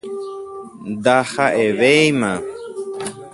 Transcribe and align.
Ndaha'evéima 0.91 2.33